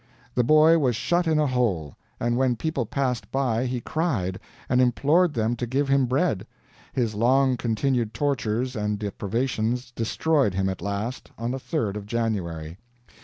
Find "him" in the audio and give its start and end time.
5.89-6.07, 10.55-10.69